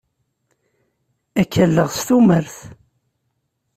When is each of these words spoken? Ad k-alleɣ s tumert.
Ad 1.41 1.47
k-alleɣ 1.51 1.89
s 1.97 1.99
tumert. 2.07 2.57